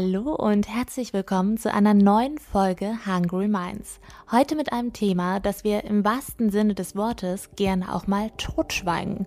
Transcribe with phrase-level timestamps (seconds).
[0.00, 3.98] Hallo und herzlich willkommen zu einer neuen Folge Hungry Minds.
[4.30, 9.26] Heute mit einem Thema, das wir im wahrsten Sinne des Wortes gerne auch mal totschweigen.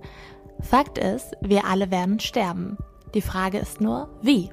[0.61, 2.77] Fakt ist, wir alle werden sterben.
[3.13, 4.49] Die Frage ist nur, wie?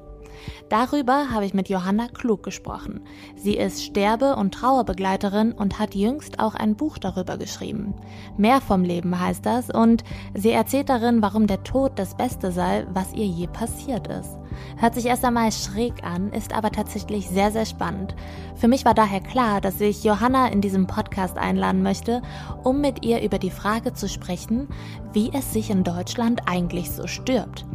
[0.69, 3.01] Darüber habe ich mit Johanna Klug gesprochen.
[3.35, 7.93] Sie ist Sterbe- und Trauerbegleiterin und hat jüngst auch ein Buch darüber geschrieben.
[8.37, 12.85] Mehr vom Leben heißt das und sie erzählt darin, warum der Tod das Beste sei,
[12.93, 14.37] was ihr je passiert ist.
[14.77, 18.15] Hört sich erst einmal schräg an, ist aber tatsächlich sehr, sehr spannend.
[18.55, 22.21] Für mich war daher klar, dass ich Johanna in diesem Podcast einladen möchte,
[22.63, 24.67] um mit ihr über die Frage zu sprechen,
[25.13, 27.65] wie es sich in Deutschland eigentlich so stirbt.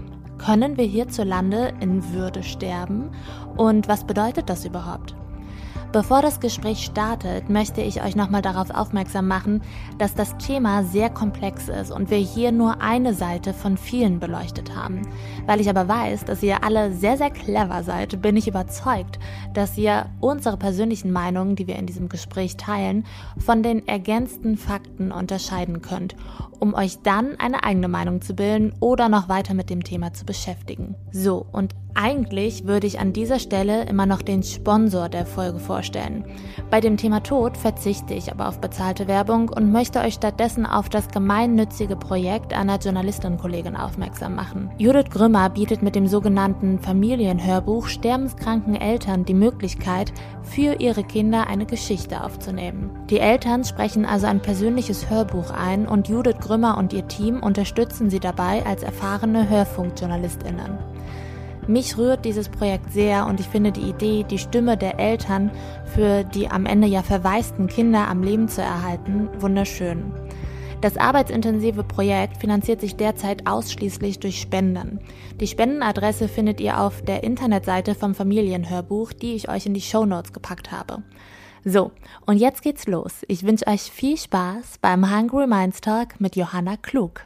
[0.45, 3.11] Können wir hierzulande in Würde sterben?
[3.57, 5.15] Und was bedeutet das überhaupt?
[5.95, 9.63] Bevor das Gespräch startet, möchte ich euch nochmal darauf aufmerksam machen,
[9.97, 14.75] dass das Thema sehr komplex ist und wir hier nur eine Seite von vielen beleuchtet
[14.75, 15.03] haben.
[15.47, 19.21] Weil ich aber weiß, dass ihr alle sehr, sehr clever seid, bin ich überzeugt,
[19.53, 23.07] dass ihr unsere persönlichen Meinungen, die wir in diesem Gespräch teilen,
[23.39, 26.17] von den ergänzten Fakten unterscheiden könnt,
[26.59, 30.27] um euch dann eine eigene Meinung zu bilden oder noch weiter mit dem Thema zu
[30.27, 30.97] beschäftigen.
[31.13, 36.25] So, und eigentlich würde ich an dieser Stelle immer noch den Sponsor der Folge vorstellen.
[36.71, 40.89] Bei dem Thema Tod verzichte ich aber auf bezahlte Werbung und möchte euch stattdessen auf
[40.89, 44.71] das gemeinnützige Projekt einer Journalistin-Kollegin aufmerksam machen.
[44.77, 51.65] Judith Grümmer bietet mit dem sogenannten Familienhörbuch sterbenskranken Eltern die Möglichkeit, für ihre Kinder eine
[51.65, 52.91] Geschichte aufzunehmen.
[53.09, 58.11] Die Eltern sprechen also ein persönliches Hörbuch ein und Judith Grümmer und ihr Team unterstützen
[58.11, 60.94] sie dabei als erfahrene Hörfunkjournalistinnen.
[61.67, 65.51] Mich rührt dieses Projekt sehr und ich finde die Idee, die Stimme der Eltern
[65.95, 70.13] für die am Ende ja verwaisten Kinder am Leben zu erhalten, wunderschön.
[70.83, 75.01] Das arbeitsintensive Projekt finanziert sich derzeit ausschließlich durch Spenden.
[75.41, 80.05] Die Spendenadresse findet ihr auf der Internetseite vom Familienhörbuch, die ich euch in die Show
[80.05, 81.03] Notes gepackt habe.
[81.65, 81.93] So,
[82.27, 83.23] und jetzt geht's los.
[83.29, 87.23] Ich wünsche euch viel Spaß beim Hungry Minds Talk mit Johanna Klug.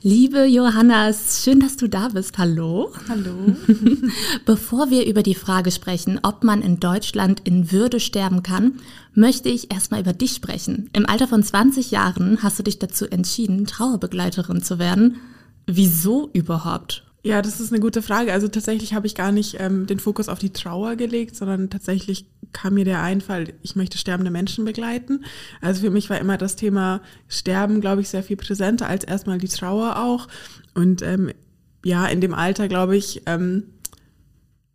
[0.00, 2.38] Liebe Johannas, schön, dass du da bist.
[2.38, 2.92] Hallo.
[3.08, 3.56] Hallo.
[4.46, 8.74] Bevor wir über die Frage sprechen, ob man in Deutschland in Würde sterben kann,
[9.14, 10.88] möchte ich erstmal über dich sprechen.
[10.92, 15.16] Im Alter von 20 Jahren hast du dich dazu entschieden, Trauerbegleiterin zu werden.
[15.66, 17.02] Wieso überhaupt?
[17.28, 18.32] Ja, das ist eine gute Frage.
[18.32, 22.24] Also tatsächlich habe ich gar nicht ähm, den Fokus auf die Trauer gelegt, sondern tatsächlich
[22.54, 25.26] kam mir der Einfall, ich möchte sterbende Menschen begleiten.
[25.60, 29.36] Also für mich war immer das Thema Sterben, glaube ich, sehr viel präsenter als erstmal
[29.36, 30.26] die Trauer auch.
[30.72, 31.30] Und ähm,
[31.84, 33.64] ja, in dem Alter, glaube ich, ähm,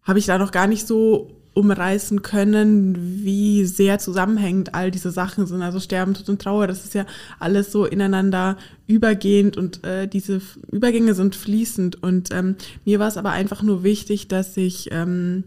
[0.04, 5.46] habe ich da noch gar nicht so umreißen können, wie sehr zusammenhängend all diese Sachen
[5.46, 5.62] sind.
[5.62, 7.06] Also Sterben, Tod und Trauer, das ist ja
[7.40, 12.02] alles so ineinander übergehend und äh, diese Übergänge sind fließend.
[12.02, 12.56] Und ähm,
[12.86, 15.44] mir war es aber einfach nur wichtig, dass ich ähm,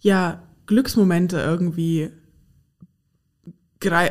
[0.00, 2.10] ja Glücksmomente irgendwie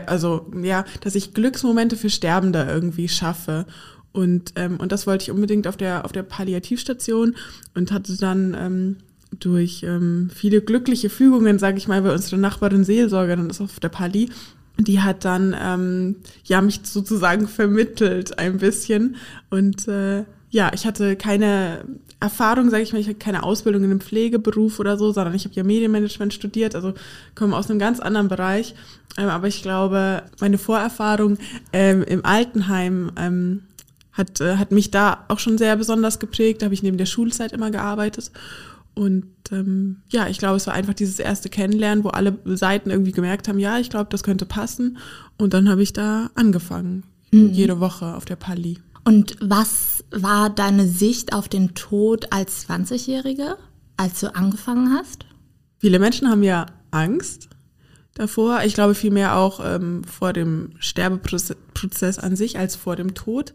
[0.05, 3.65] also ja, dass ich Glücksmomente für Sterbende irgendwie schaffe.
[4.11, 7.35] Und, ähm, und das wollte ich unbedingt auf der, auf der Palliativstation
[7.73, 8.97] und hatte dann ähm,
[9.39, 13.89] durch ähm, viele glückliche Fügungen, sage ich mal, bei unserer Nachbarin Seelsorgerin ist auf der
[13.89, 14.29] Pali,
[14.77, 19.15] die hat dann ähm, ja mich sozusagen vermittelt ein bisschen
[19.49, 21.83] und äh, ja, ich hatte keine
[22.19, 25.45] Erfahrung, sage ich mal, ich habe keine Ausbildung in einem Pflegeberuf oder so, sondern ich
[25.45, 26.93] habe ja Medienmanagement studiert, also
[27.35, 28.75] komme aus einem ganz anderen Bereich.
[29.17, 31.37] Ähm, aber ich glaube, meine Vorerfahrung
[31.73, 33.63] ähm, im Altenheim ähm,
[34.13, 36.61] hat, äh, hat mich da auch schon sehr besonders geprägt.
[36.61, 38.31] Da habe ich neben der Schulzeit immer gearbeitet.
[38.95, 43.11] Und ähm, ja, ich glaube, es war einfach dieses erste Kennenlernen, wo alle Seiten irgendwie
[43.11, 44.97] gemerkt haben, ja, ich glaube, das könnte passen.
[45.37, 47.49] Und dann habe ich da angefangen, mhm.
[47.49, 48.79] jede Woche auf der Pali.
[49.03, 53.57] Und was war deine Sicht auf den Tod als 20-Jährige,
[53.97, 55.25] als du angefangen hast?
[55.79, 57.49] Viele Menschen haben ja Angst
[58.13, 58.61] davor.
[58.63, 63.53] Ich glaube vielmehr auch ähm, vor dem Sterbeprozess an sich als vor dem Tod.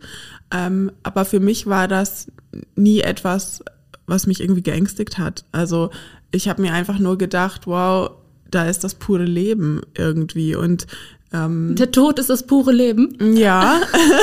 [0.52, 2.30] Ähm, aber für mich war das
[2.74, 3.62] nie etwas,
[4.08, 5.44] was mich irgendwie geängstigt hat.
[5.52, 5.90] Also
[6.32, 8.10] ich habe mir einfach nur gedacht, wow,
[8.50, 10.54] da ist das pure Leben irgendwie.
[10.54, 10.86] Und
[11.32, 13.16] ähm, Der Tod ist das pure Leben.
[13.36, 13.80] Ja.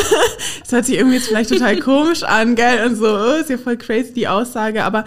[0.59, 2.85] das hört sich irgendwie jetzt vielleicht total komisch an, gell?
[2.85, 5.05] Und so, oh, ist ja voll crazy die Aussage, aber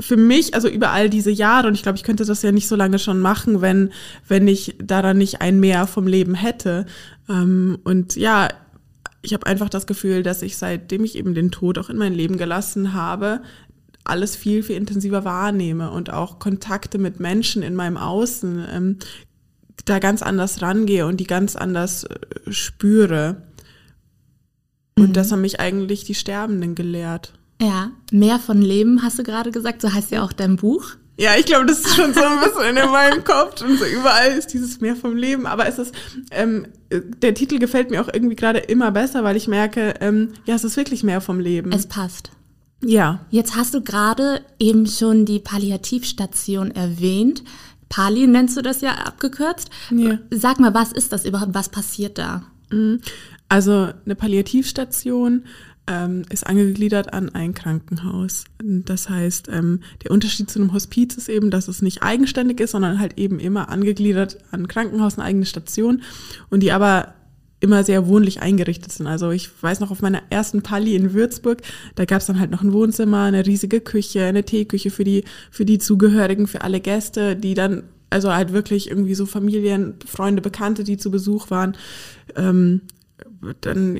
[0.00, 2.68] für mich, also über all diese Jahre, und ich glaube, ich könnte das ja nicht
[2.68, 3.90] so lange schon machen, wenn,
[4.28, 6.86] wenn ich daran nicht ein Mehr vom Leben hätte.
[7.28, 8.48] Ähm, und ja,
[9.22, 12.14] ich habe einfach das Gefühl, dass ich seitdem ich eben den Tod auch in mein
[12.14, 13.40] Leben gelassen habe,
[14.04, 18.98] alles viel, viel intensiver wahrnehme und auch Kontakte mit Menschen in meinem Außen ähm,
[19.84, 22.16] da ganz anders rangehe und die ganz anders äh,
[22.50, 23.42] spüre.
[24.96, 25.12] Und mhm.
[25.12, 27.34] das haben mich eigentlich die Sterbenden gelehrt.
[27.60, 30.92] Ja, mehr von Leben hast du gerade gesagt, so heißt ja auch dein Buch.
[31.20, 34.30] Ja, ich glaube, das ist schon so ein bisschen in meinem Kopf und so überall
[34.30, 35.46] ist dieses Mehr vom Leben.
[35.46, 35.92] Aber es ist,
[36.30, 40.54] ähm, der Titel gefällt mir auch irgendwie gerade immer besser, weil ich merke, ähm, ja,
[40.54, 41.72] es ist wirklich mehr vom Leben.
[41.72, 42.30] Es passt.
[42.82, 43.20] Ja.
[43.30, 47.42] Jetzt hast du gerade eben schon die Palliativstation erwähnt.
[47.88, 49.70] Pali nennst du das ja abgekürzt.
[49.90, 50.18] Ja.
[50.30, 51.54] Sag mal, was ist das überhaupt?
[51.54, 52.44] Was passiert da?
[52.70, 53.00] Mhm.
[53.48, 55.44] Also eine Palliativstation
[55.88, 58.44] ähm, ist angegliedert an ein Krankenhaus.
[58.62, 62.72] Das heißt, ähm, der Unterschied zu einem Hospiz ist eben, dass es nicht eigenständig ist,
[62.72, 66.02] sondern halt eben immer angegliedert an Krankenhaus, eine eigene Station
[66.50, 67.14] und die aber
[67.60, 69.06] immer sehr wohnlich eingerichtet sind.
[69.06, 71.62] Also ich weiß noch auf meiner ersten Palli in Würzburg,
[71.96, 75.24] da gab es dann halt noch ein Wohnzimmer, eine riesige Küche, eine Teeküche für die,
[75.50, 80.40] für die Zugehörigen, für alle Gäste, die dann, also halt wirklich irgendwie so Familien, Freunde,
[80.40, 81.76] Bekannte, die zu Besuch waren,
[82.36, 82.82] ähm,
[83.60, 83.98] dann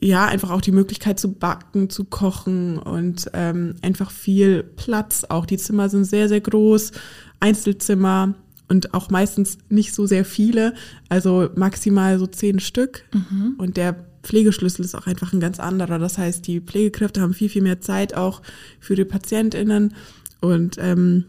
[0.00, 5.24] ja einfach auch die Möglichkeit zu backen, zu kochen und ähm, einfach viel Platz.
[5.28, 6.92] Auch die Zimmer sind sehr, sehr groß,
[7.40, 8.34] Einzelzimmer
[8.68, 10.74] und auch meistens nicht so sehr viele,
[11.08, 13.04] also maximal so zehn Stück.
[13.12, 13.54] Mhm.
[13.58, 15.98] Und der Pflegeschlüssel ist auch einfach ein ganz anderer.
[15.98, 18.42] Das heißt, die Pflegekräfte haben viel, viel mehr Zeit auch
[18.80, 19.94] für die PatientInnen
[20.40, 21.24] und ähm,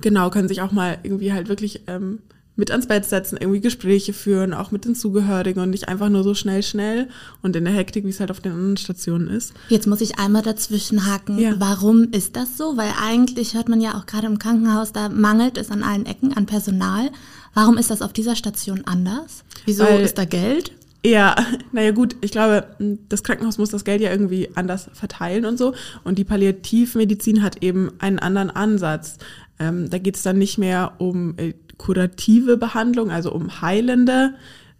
[0.00, 2.20] genau, können sich auch mal irgendwie halt wirklich ähm,
[2.58, 6.24] mit ans Bett setzen, irgendwie Gespräche führen, auch mit den Zugehörigen und nicht einfach nur
[6.24, 7.08] so schnell, schnell
[7.40, 9.54] und in der Hektik, wie es halt auf den anderen Stationen ist.
[9.68, 11.38] Jetzt muss ich einmal dazwischen haken.
[11.38, 11.54] Ja.
[11.58, 12.76] Warum ist das so?
[12.76, 16.36] Weil eigentlich hört man ja auch gerade im Krankenhaus, da mangelt es an allen Ecken
[16.36, 17.10] an Personal.
[17.54, 19.44] Warum ist das auf dieser Station anders?
[19.64, 20.72] Wieso Weil, ist da Geld?
[21.06, 21.36] Ja,
[21.72, 22.66] naja gut, ich glaube,
[23.08, 25.74] das Krankenhaus muss das Geld ja irgendwie anders verteilen und so.
[26.02, 29.18] Und die Palliativmedizin hat eben einen anderen Ansatz.
[29.60, 34.34] Ähm, da geht es dann nicht mehr um äh, kurative Behandlung, also um heilende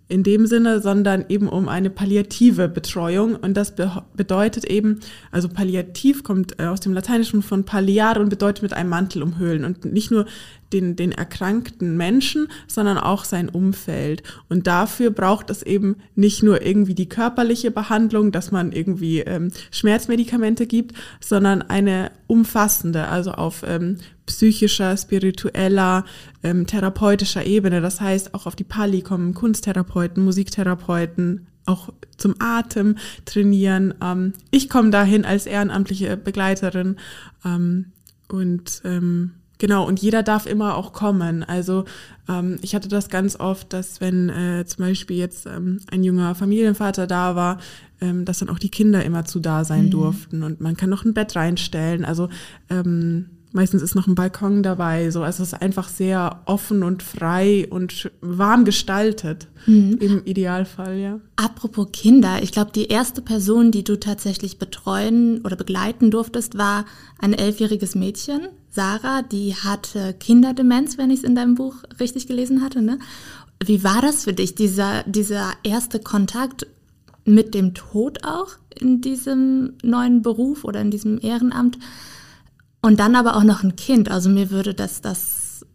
[0.08, 3.36] in dem Sinne, sondern eben um eine palliative Betreuung.
[3.36, 5.00] Und das be bedeutet eben,
[5.30, 9.64] also palliativ kommt äh, aus dem Lateinischen von palliare und bedeutet mit einem Mantel umhüllen
[9.64, 10.26] und nicht nur
[10.72, 14.22] den, den erkrankten Menschen, sondern auch sein Umfeld.
[14.48, 19.50] Und dafür braucht es eben nicht nur irgendwie die körperliche Behandlung, dass man irgendwie ähm,
[19.70, 26.04] Schmerzmedikamente gibt, sondern eine umfassende, also auf ähm, psychischer, spiritueller,
[26.42, 27.80] ähm, therapeutischer Ebene.
[27.80, 33.94] Das heißt, auch auf die Pali kommen Kunsttherapeuten, Musiktherapeuten, auch zum Atem trainieren.
[34.02, 36.96] Ähm, ich komme dahin als ehrenamtliche Begleiterin
[37.44, 37.92] ähm,
[38.28, 41.42] und ähm, Genau, und jeder darf immer auch kommen.
[41.42, 41.84] Also
[42.28, 46.34] ähm, ich hatte das ganz oft, dass wenn äh, zum Beispiel jetzt ähm, ein junger
[46.34, 47.58] Familienvater da war,
[48.00, 49.90] ähm, dass dann auch die Kinder immer zu da sein mhm.
[49.90, 52.04] durften und man kann noch ein Bett reinstellen.
[52.04, 52.28] Also
[52.70, 55.10] ähm, Meistens ist noch ein Balkon dabei.
[55.10, 59.48] So, also es ist einfach sehr offen und frei und warm gestaltet.
[59.66, 59.96] Mhm.
[60.00, 61.20] Im Idealfall, ja.
[61.36, 66.84] Apropos Kinder, ich glaube, die erste Person, die du tatsächlich betreuen oder begleiten durftest, war
[67.18, 72.62] ein elfjähriges Mädchen, Sarah, die hatte Kinderdemenz, wenn ich es in deinem Buch richtig gelesen
[72.62, 72.82] hatte.
[72.82, 72.98] Ne?
[73.64, 76.66] Wie war das für dich, dieser, dieser erste Kontakt
[77.24, 81.78] mit dem Tod auch in diesem neuen Beruf oder in diesem Ehrenamt?
[82.80, 84.10] Und dann aber auch noch ein Kind.
[84.10, 85.66] Also mir würde das, das,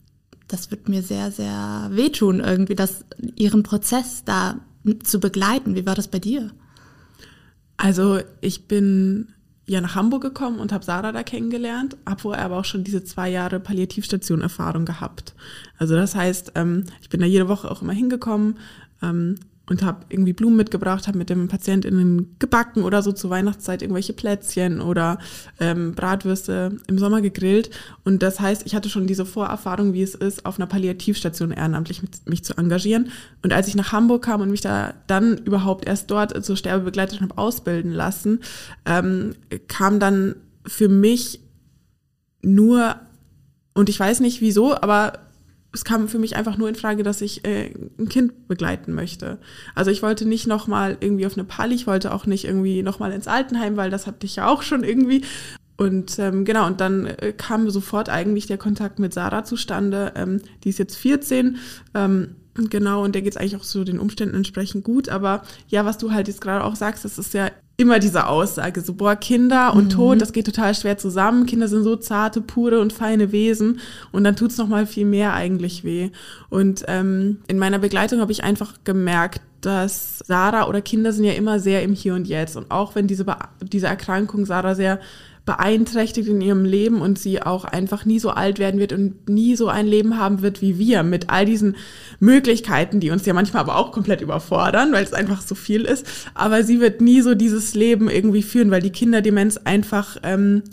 [0.47, 3.03] das wird mir sehr, sehr wehtun, irgendwie, das,
[3.35, 4.59] ihren Prozess da
[5.03, 5.75] zu begleiten.
[5.75, 6.51] Wie war das bei dir?
[7.75, 9.32] Also ich bin
[9.65, 13.03] ja nach Hamburg gekommen und habe Sarah da kennengelernt, habe vorher aber auch schon diese
[13.03, 15.33] zwei Jahre Palliativstation Erfahrung gehabt.
[15.77, 18.57] Also das heißt, ähm, ich bin da jede Woche auch immer hingekommen,
[19.01, 19.35] ähm,
[19.69, 24.11] und habe irgendwie Blumen mitgebracht, habe mit dem PatientInnen gebacken oder so zur Weihnachtszeit irgendwelche
[24.11, 25.19] Plätzchen oder
[25.59, 27.69] ähm, Bratwürste im Sommer gegrillt.
[28.03, 32.01] Und das heißt, ich hatte schon diese Vorerfahrung, wie es ist, auf einer Palliativstation ehrenamtlich
[32.01, 33.09] mit, mich zu engagieren.
[33.41, 37.23] Und als ich nach Hamburg kam und mich da dann überhaupt erst dort zur Sterbebegleiterin
[37.23, 38.41] habe ausbilden lassen,
[38.85, 39.33] ähm,
[39.69, 41.39] kam dann für mich
[42.41, 42.97] nur,
[43.73, 45.22] und ich weiß nicht wieso, aber
[45.73, 49.39] es kam für mich einfach nur in Frage, dass ich äh, ein Kind begleiten möchte.
[49.73, 53.11] Also ich wollte nicht nochmal irgendwie auf eine Pali, ich wollte auch nicht irgendwie nochmal
[53.11, 55.23] ins Altenheim, weil das hatte ich ja auch schon irgendwie.
[55.75, 60.13] Und ähm, genau, und dann äh, kam sofort eigentlich der Kontakt mit Sarah zustande.
[60.15, 61.57] Ähm, die ist jetzt 14.
[61.95, 65.09] Ähm, Genau, und der geht es eigentlich auch so den Umständen entsprechend gut.
[65.09, 68.81] Aber ja, was du halt jetzt gerade auch sagst, das ist ja immer diese Aussage,
[68.81, 69.89] so boah, Kinder und mhm.
[69.89, 71.45] Tod, das geht total schwer zusammen.
[71.45, 73.79] Kinder sind so zarte, pure und feine Wesen
[74.11, 76.11] und dann tut's noch mal viel mehr eigentlich weh.
[76.49, 81.33] Und ähm, in meiner Begleitung habe ich einfach gemerkt, dass Sarah oder Kinder sind ja
[81.33, 83.25] immer sehr im Hier und Jetzt und auch wenn diese
[83.61, 84.99] diese Erkrankung Sarah sehr
[85.45, 89.57] beeinträchtigt in ihrem Leben und sie auch einfach nie so alt werden wird und nie
[89.57, 91.75] so ein Leben haben wird wie wir mit all diesen
[92.19, 96.05] Möglichkeiten, die uns ja manchmal aber auch komplett überfordern, weil es einfach so viel ist.
[96.33, 100.63] Aber sie wird nie so dieses Leben irgendwie führen, weil die Kinderdemenz einfach ähm,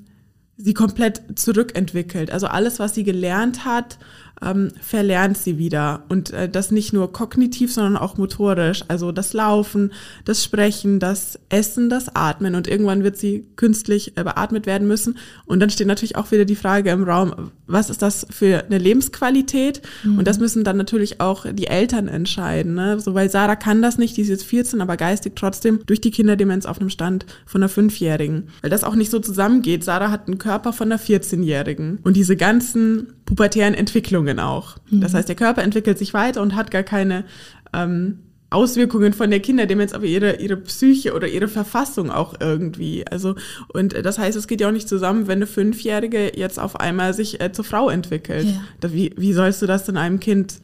[0.56, 2.30] sie komplett zurückentwickelt.
[2.30, 3.98] Also alles, was sie gelernt hat,
[4.42, 6.04] ähm, verlernt sie wieder.
[6.09, 8.82] Und äh, das nicht nur kognitiv, sondern auch motorisch.
[8.88, 9.92] Also das Laufen,
[10.25, 12.54] das Sprechen, das Essen, das Atmen.
[12.54, 15.18] Und irgendwann wird sie künstlich äh, beatmet werden müssen.
[15.47, 18.78] Und dann steht natürlich auch wieder die Frage im Raum, was ist das für eine
[18.78, 19.82] Lebensqualität?
[20.04, 20.18] Mhm.
[20.18, 22.75] Und das müssen dann natürlich auch die Eltern entscheiden.
[22.75, 22.99] Ne?
[22.99, 26.11] So, weil Sarah kann das nicht, die ist jetzt 14, aber geistig trotzdem durch die
[26.11, 28.49] Kinderdemenz auf einem Stand von einer Fünfjährigen.
[28.62, 29.85] Weil das auch nicht so zusammengeht.
[29.85, 31.99] Sarah hat einen Körper von einer 14-Jährigen.
[32.02, 34.76] Und diese ganzen pubertären Entwicklungen auch.
[34.90, 35.02] Mhm.
[35.02, 37.25] Das heißt, der Körper entwickelt sich weiter und hat gar keine
[37.72, 38.18] ähm,
[38.50, 43.06] Auswirkungen von der Kinderdemenz auf ihre, ihre Psyche oder ihre Verfassung auch irgendwie.
[43.06, 43.37] Also,
[43.68, 47.14] und das heißt, es geht ja auch nicht zusammen, wenn eine Fünfjährige jetzt auf einmal
[47.14, 48.46] sich äh, zur Frau entwickelt.
[48.46, 48.64] Ja.
[48.80, 50.54] Da, wie, wie sollst du das denn einem Kind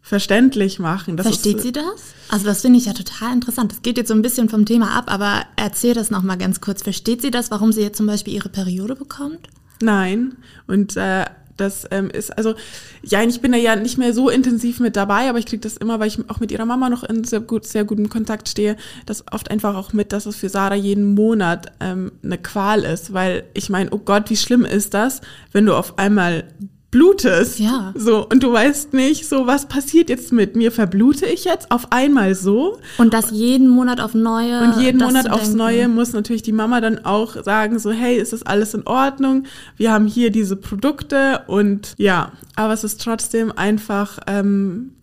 [0.00, 1.16] verständlich machen?
[1.16, 2.14] Das Versteht ist, sie das?
[2.28, 3.70] Also das finde ich ja total interessant.
[3.70, 6.82] Das geht jetzt so ein bisschen vom Thema ab, aber erzähl das nochmal ganz kurz.
[6.82, 9.48] Versteht sie das, warum sie jetzt zum Beispiel ihre Periode bekommt?
[9.80, 10.36] Nein.
[10.66, 11.26] Und äh,
[11.60, 12.54] das ähm, ist, also,
[13.02, 15.76] ja, ich bin da ja nicht mehr so intensiv mit dabei, aber ich kriege das
[15.76, 18.76] immer, weil ich auch mit ihrer Mama noch in sehr, gut, sehr gutem Kontakt stehe,
[19.06, 23.12] das oft einfach auch mit, dass es für Sarah jeden Monat ähm, eine Qual ist,
[23.12, 25.20] weil ich meine, oh Gott, wie schlimm ist das,
[25.52, 26.44] wenn du auf einmal
[26.90, 27.58] blutest.
[27.58, 27.92] Ja.
[27.94, 30.72] So, und du weißt nicht, so, was passiert jetzt mit mir?
[30.72, 32.78] Verblute ich jetzt auf einmal so?
[32.98, 34.60] Und das jeden Monat auf neue.
[34.60, 35.58] Und jeden Monat aufs denken.
[35.58, 39.44] Neue muss natürlich die Mama dann auch sagen, so, hey, ist das alles in Ordnung?
[39.76, 44.94] Wir haben hier diese Produkte und ja, aber es ist trotzdem einfach, ähm,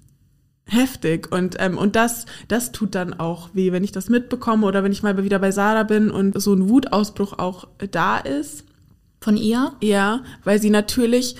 [0.70, 4.84] heftig und ähm, und das das tut dann auch weh, wenn ich das mitbekomme oder
[4.84, 8.65] wenn ich mal wieder bei Sarah bin und so ein Wutausbruch auch da ist.
[9.20, 9.74] Von ihr?
[9.82, 11.36] Ja, weil sie natürlich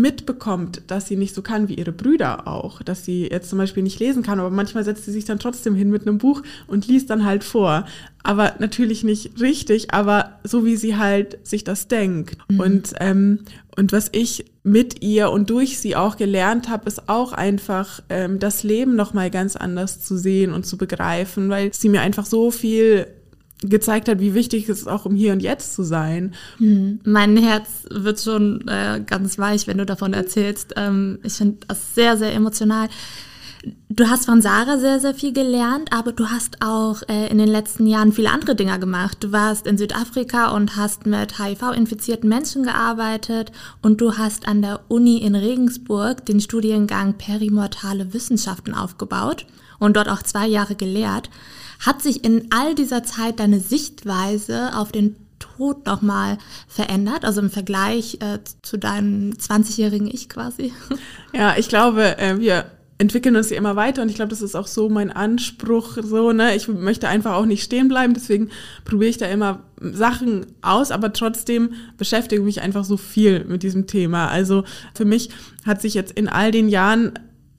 [0.00, 3.82] mitbekommt, dass sie nicht so kann wie ihre Brüder auch, dass sie jetzt zum Beispiel
[3.82, 6.86] nicht lesen kann, aber manchmal setzt sie sich dann trotzdem hin mit einem Buch und
[6.86, 7.86] liest dann halt vor.
[8.22, 12.36] Aber natürlich nicht richtig, aber so wie sie halt sich das denkt.
[12.48, 12.60] Mhm.
[12.60, 13.40] Und, ähm,
[13.76, 18.38] und was ich mit ihr und durch sie auch gelernt habe, ist auch einfach ähm,
[18.38, 22.50] das Leben nochmal ganz anders zu sehen und zu begreifen, weil sie mir einfach so
[22.50, 23.06] viel
[23.62, 26.34] gezeigt hat, wie wichtig es ist, auch um hier und jetzt zu sein.
[26.58, 27.00] Hm.
[27.04, 30.74] Mein Herz wird schon äh, ganz weich, wenn du davon erzählst.
[30.76, 32.88] Ähm, ich finde das sehr, sehr emotional.
[33.88, 37.48] Du hast von Sarah sehr, sehr viel gelernt, aber du hast auch äh, in den
[37.48, 39.18] letzten Jahren viele andere Dinge gemacht.
[39.20, 43.50] Du warst in Südafrika und hast mit HIV-infizierten Menschen gearbeitet
[43.82, 49.46] und du hast an der Uni in Regensburg den Studiengang Perimortale Wissenschaften aufgebaut
[49.80, 51.28] und dort auch zwei Jahre gelehrt.
[51.78, 57.50] Hat sich in all dieser Zeit deine Sichtweise auf den Tod nochmal verändert, also im
[57.50, 60.72] Vergleich äh, zu deinem 20-jährigen Ich quasi?
[61.34, 64.56] Ja, ich glaube, äh, wir entwickeln uns ja immer weiter und ich glaube, das ist
[64.56, 68.50] auch so mein Anspruch, so, ne, ich möchte einfach auch nicht stehen bleiben, deswegen
[68.84, 73.86] probiere ich da immer Sachen aus, aber trotzdem beschäftige mich einfach so viel mit diesem
[73.86, 74.28] Thema.
[74.28, 75.30] Also für mich
[75.64, 77.12] hat sich jetzt in all den Jahren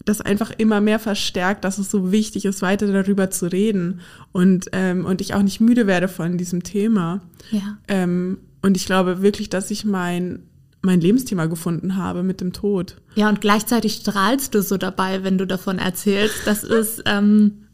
[0.06, 4.02] das einfach immer mehr verstärkt, dass es so wichtig ist, weiter darüber zu reden
[4.32, 7.22] und, ähm, und ich auch nicht müde werde von diesem Thema.
[7.52, 7.78] Ja.
[7.88, 10.44] Ähm, und ich glaube wirklich, dass ich mein,
[10.82, 12.98] mein Lebensthema gefunden habe mit dem Tod.
[13.16, 16.46] Ja, und gleichzeitig strahlst du so dabei, wenn du davon erzählst.
[16.46, 17.66] Das ist, ähm,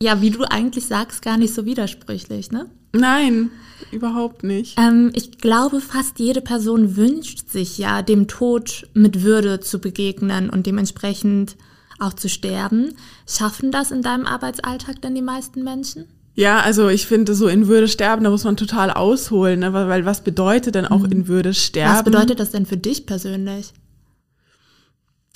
[0.00, 2.66] ja, wie du eigentlich sagst, gar nicht so widersprüchlich, ne?
[2.92, 3.50] Nein,
[3.92, 4.78] überhaupt nicht.
[4.78, 10.50] Ähm, ich glaube, fast jede Person wünscht sich ja, dem Tod mit Würde zu begegnen
[10.50, 11.56] und dementsprechend
[11.98, 12.94] auch zu sterben.
[13.26, 16.06] Schaffen das in deinem Arbeitsalltag denn die meisten Menschen?
[16.34, 19.72] Ja, also ich finde, so in Würde sterben, da muss man total ausholen, ne?
[19.72, 21.12] weil, weil was bedeutet denn auch mhm.
[21.12, 21.96] in Würde sterben?
[21.96, 23.72] Was bedeutet das denn für dich persönlich?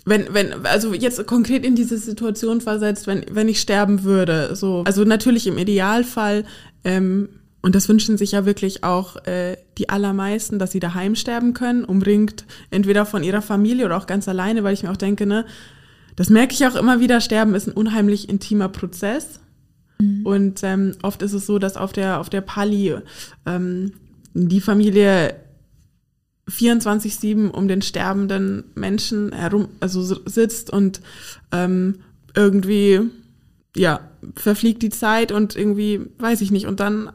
[0.05, 4.83] Wenn, wenn, also jetzt konkret in diese Situation versetzt, wenn, wenn ich sterben würde, so,
[4.85, 6.45] also natürlich im Idealfall,
[6.85, 7.29] ähm,
[7.65, 11.85] und das wünschen sich ja wirklich auch äh, die allermeisten, dass sie daheim sterben können,
[11.85, 15.47] umringt entweder von ihrer Familie oder auch ganz alleine, weil ich mir auch denke, ne,
[16.17, 19.41] das merke ich auch immer wieder, Sterben ist ein unheimlich intimer Prozess.
[19.99, 20.27] Mhm.
[20.27, 22.97] Und ähm, oft ist es so, dass auf der, auf der Pali
[23.47, 23.93] ähm,
[24.35, 25.37] die Familie
[26.49, 31.01] 24-7 um den sterbenden Menschen herum, also sitzt und
[31.53, 32.01] ähm,
[32.35, 33.01] irgendwie
[33.77, 34.01] ja,
[34.37, 37.11] verfliegt die Zeit und irgendwie, weiß ich nicht, und dann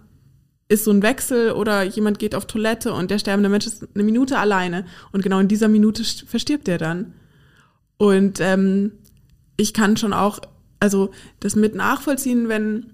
[0.69, 4.03] ist so ein Wechsel oder jemand geht auf Toilette und der sterbende Mensch ist eine
[4.03, 7.13] Minute alleine und genau in dieser Minute verstirbt er dann.
[7.97, 8.91] Und ähm,
[9.55, 10.39] ich kann schon auch,
[10.79, 12.93] also das mit nachvollziehen, wenn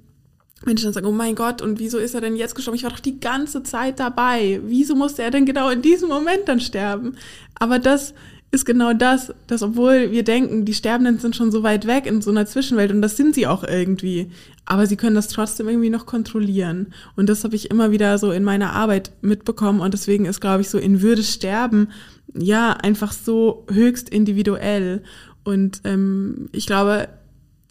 [0.65, 2.77] Menschen dann sagen, oh mein Gott, und wieso ist er denn jetzt gestorben?
[2.77, 4.61] Ich war doch die ganze Zeit dabei.
[4.65, 7.15] Wieso musste er denn genau in diesem Moment dann sterben?
[7.55, 8.13] Aber das
[8.53, 12.21] ist genau das, dass obwohl wir denken, die Sterbenden sind schon so weit weg in
[12.21, 14.29] so einer Zwischenwelt und das sind sie auch irgendwie,
[14.65, 16.93] aber sie können das trotzdem irgendwie noch kontrollieren.
[17.15, 20.61] Und das habe ich immer wieder so in meiner Arbeit mitbekommen und deswegen ist, glaube
[20.61, 21.89] ich, so in Würde sterben,
[22.35, 25.01] ja, einfach so höchst individuell.
[25.43, 27.09] Und ähm, ich glaube,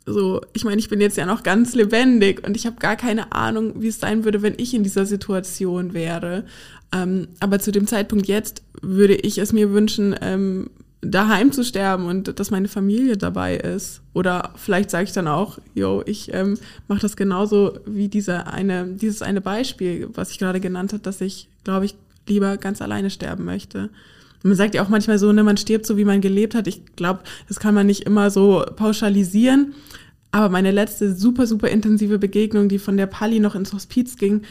[0.06, 3.32] so, ich meine, ich bin jetzt ja noch ganz lebendig und ich habe gar keine
[3.32, 6.44] Ahnung, wie es sein würde, wenn ich in dieser Situation wäre.
[6.92, 10.70] Ähm, aber zu dem Zeitpunkt jetzt würde ich es mir wünschen, ähm,
[11.02, 14.02] daheim zu sterben und dass meine Familie dabei ist.
[14.12, 18.86] Oder vielleicht sage ich dann auch, yo, ich ähm, mache das genauso wie dieser eine,
[18.86, 21.96] dieses eine Beispiel, was ich gerade genannt habe, dass ich, glaube ich,
[22.28, 23.90] lieber ganz alleine sterben möchte.
[24.42, 26.66] Man sagt ja auch manchmal so, ne, man stirbt so, wie man gelebt hat.
[26.66, 29.74] Ich glaube, das kann man nicht immer so pauschalisieren.
[30.30, 34.42] Aber meine letzte super, super intensive Begegnung, die von der Pali noch ins Hospiz ging,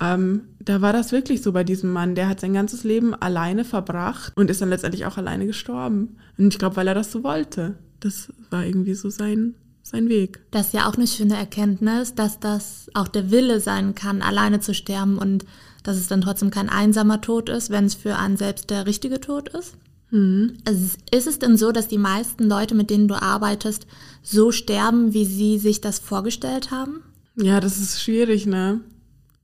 [0.00, 2.14] ähm, da war das wirklich so bei diesem Mann.
[2.14, 6.16] Der hat sein ganzes Leben alleine verbracht und ist dann letztendlich auch alleine gestorben.
[6.38, 7.76] Und ich glaube, weil er das so wollte.
[8.00, 10.40] Das war irgendwie so sein, sein Weg.
[10.50, 14.60] Das ist ja auch eine schöne Erkenntnis, dass das auch der Wille sein kann, alleine
[14.60, 15.44] zu sterben und
[15.84, 19.20] dass es dann trotzdem kein einsamer Tod ist, wenn es für einen selbst der richtige
[19.20, 19.74] Tod ist.
[20.10, 20.54] Mhm.
[20.64, 23.86] Also ist es denn so, dass die meisten Leute, mit denen du arbeitest,
[24.22, 27.04] so sterben, wie sie sich das vorgestellt haben?
[27.36, 28.80] Ja, das ist schwierig, ne?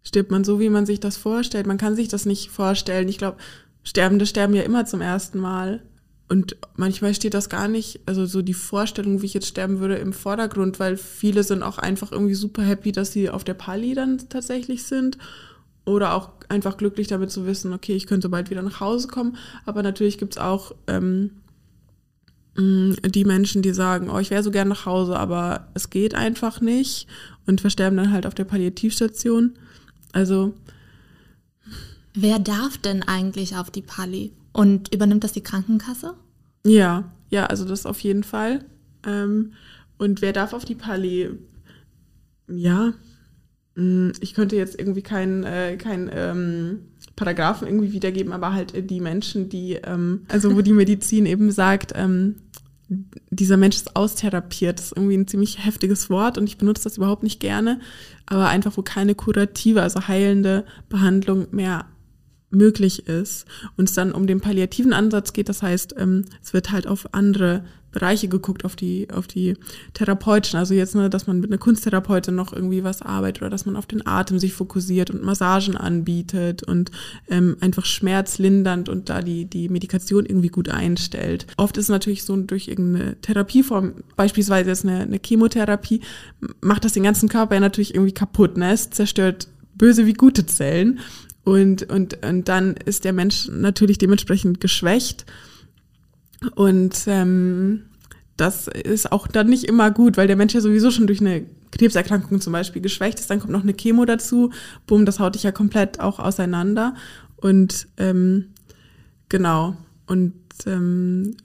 [0.02, 1.66] stirbt man so, wie man sich das vorstellt.
[1.66, 3.08] Man kann sich das nicht vorstellen.
[3.08, 3.38] Ich glaube,
[3.82, 5.82] Sterbende sterben ja immer zum ersten Mal.
[6.28, 9.96] Und manchmal steht das gar nicht, also so die Vorstellung, wie ich jetzt sterben würde,
[9.96, 13.94] im Vordergrund, weil viele sind auch einfach irgendwie super happy, dass sie auf der Pali
[13.94, 15.18] dann tatsächlich sind.
[15.90, 19.36] Oder auch einfach glücklich damit zu wissen, okay, ich könnte bald wieder nach Hause kommen.
[19.66, 21.30] Aber natürlich gibt's auch ähm,
[22.56, 26.14] mm, die Menschen, die sagen, oh, ich wäre so gern nach Hause, aber es geht
[26.14, 27.08] einfach nicht
[27.46, 29.54] und versterben dann halt auf der Palliativstation.
[30.12, 30.54] Also.
[32.14, 34.32] Wer darf denn eigentlich auf die Pali?
[34.52, 36.14] Und übernimmt das die Krankenkasse?
[36.64, 38.64] Ja, ja, also das auf jeden Fall.
[39.04, 39.54] Ähm,
[39.98, 41.30] und wer darf auf die Pali?
[42.48, 42.92] Ja,
[43.76, 46.80] ich könnte jetzt irgendwie keinen äh, kein, ähm,
[47.16, 51.92] Paragraphen irgendwie wiedergeben, aber halt die Menschen, die, ähm, also wo die Medizin eben sagt,
[51.94, 52.36] ähm,
[53.30, 54.78] dieser Mensch ist austherapiert.
[54.78, 57.78] Das ist irgendwie ein ziemlich heftiges Wort und ich benutze das überhaupt nicht gerne,
[58.26, 61.86] aber einfach, wo keine kurative, also heilende Behandlung mehr
[62.50, 66.72] möglich ist und es dann um den palliativen Ansatz geht, das heißt, ähm, es wird
[66.72, 69.54] halt auf andere Bereiche geguckt, auf die, auf die
[69.94, 73.66] therapeutischen, also jetzt, ne, dass man mit einer Kunsttherapeutin noch irgendwie was arbeitet oder dass
[73.66, 76.90] man auf den Atem sich fokussiert und Massagen anbietet und
[77.28, 81.46] ähm, einfach schmerzlindernd und da die, die Medikation irgendwie gut einstellt.
[81.56, 86.00] Oft ist natürlich so durch irgendeine Therapieform, beispielsweise jetzt eine, eine Chemotherapie,
[86.60, 88.72] macht das den ganzen Körper ja natürlich irgendwie kaputt, ne?
[88.72, 91.00] Es zerstört böse wie gute Zellen.
[91.42, 95.24] Und, und, und dann ist der Mensch natürlich dementsprechend geschwächt.
[96.54, 97.82] Und ähm,
[98.36, 101.44] das ist auch dann nicht immer gut, weil der Mensch ja sowieso schon durch eine
[101.72, 103.30] Krebserkrankung zum Beispiel geschwächt ist.
[103.30, 104.50] Dann kommt noch eine Chemo dazu.
[104.86, 106.94] Bumm, das haut dich ja komplett auch auseinander.
[107.36, 108.48] Und ähm,
[109.28, 109.76] genau.
[110.06, 110.34] Und
[110.66, 111.36] ähm,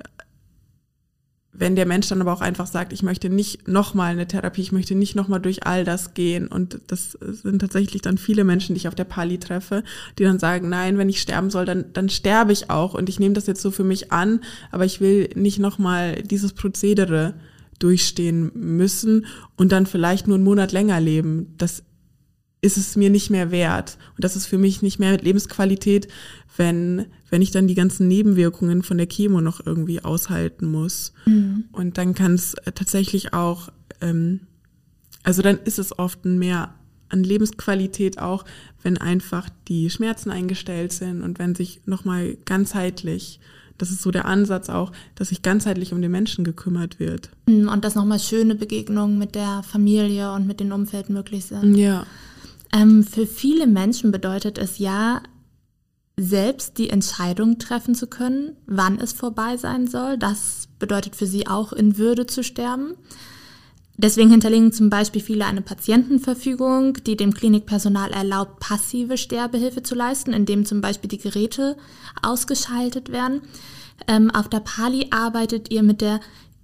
[1.58, 4.72] wenn der Mensch dann aber auch einfach sagt, ich möchte nicht nochmal eine Therapie, ich
[4.72, 6.48] möchte nicht nochmal durch all das gehen.
[6.48, 9.84] Und das sind tatsächlich dann viele Menschen, die ich auf der Pali treffe,
[10.18, 12.94] die dann sagen, nein, wenn ich sterben soll, dann, dann sterbe ich auch.
[12.94, 14.42] Und ich nehme das jetzt so für mich an,
[14.72, 17.36] aber ich will nicht nochmal dieses Prozedere
[17.80, 21.54] durchstehen müssen und dann vielleicht nur einen Monat länger leben.
[21.58, 21.84] Das
[22.66, 23.98] ist es mir nicht mehr wert.
[24.16, 26.08] Und das ist für mich nicht mehr mit Lebensqualität,
[26.58, 31.14] wenn, wenn ich dann die ganzen Nebenwirkungen von der Chemo noch irgendwie aushalten muss.
[31.26, 31.66] Mhm.
[31.72, 33.70] Und dann kann es tatsächlich auch,
[34.02, 34.42] ähm,
[35.24, 36.76] also dann ist es oft mehr
[37.10, 38.46] an Lebensqualität auch,
[38.82, 43.40] wenn einfach die Schmerzen eingestellt sind und wenn sich nochmal ganzheitlich
[43.78, 47.30] das ist so der Ansatz auch, dass sich ganzheitlich um den Menschen gekümmert wird.
[47.48, 51.76] Mhm, und dass nochmal schöne Begegnungen mit der Familie und mit dem Umfeld möglich sind.
[51.76, 52.06] Ja.
[52.74, 55.22] Ähm, für viele Menschen bedeutet es ja,
[56.18, 60.18] selbst die Entscheidung treffen zu können, wann es vorbei sein soll.
[60.18, 62.94] Das bedeutet für sie auch in Würde zu sterben.
[63.98, 70.34] Deswegen hinterlegen zum Beispiel viele eine Patientenverfügung, die dem Klinikpersonal erlaubt, passive Sterbehilfe zu leisten,
[70.34, 71.78] indem zum Beispiel die Geräte
[72.22, 73.42] ausgeschaltet werden.
[74.08, 76.20] Ähm, auf der Pali arbeitet ihr mit der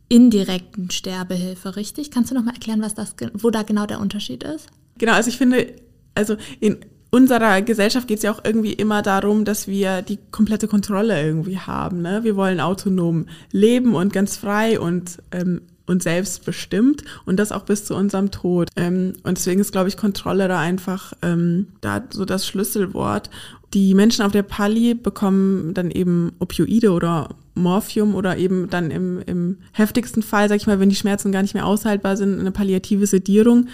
[0.09, 2.11] indirekten Sterbehilfe, richtig?
[2.11, 4.67] Kannst du noch mal erklären, was das, wo da genau der Unterschied ist?
[4.97, 5.73] Genau, also ich finde,
[6.15, 6.79] also in
[7.11, 11.59] unserer Gesellschaft geht es ja auch irgendwie immer darum, dass wir die komplette Kontrolle irgendwie
[11.59, 12.01] haben.
[12.01, 12.23] Ne?
[12.23, 17.85] Wir wollen autonom leben und ganz frei und ähm, und selbstbestimmt und das auch bis
[17.85, 18.69] zu unserem Tod.
[18.77, 23.29] Ähm, und deswegen ist, glaube ich, Kontrolle da einfach ähm, da so das Schlüsselwort.
[23.73, 29.21] Die Menschen auf der Pali bekommen dann eben Opioide oder Morphium oder eben dann im,
[29.25, 32.51] im heftigsten Fall, sag ich mal, wenn die Schmerzen gar nicht mehr aushaltbar sind, eine
[32.51, 33.67] palliative Sedierung.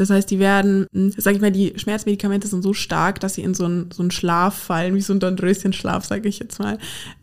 [0.00, 3.42] Das heißt, die werden, hm, sag ich mal, die Schmerzmedikamente sind so stark, dass sie
[3.42, 6.78] in so einen, so einen Schlaf fallen, wie so ein Dornröschenschlaf, sage ich jetzt mal.